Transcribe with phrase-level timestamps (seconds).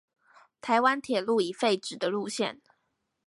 [0.63, 2.59] 臺灣鐵路已廢止的路線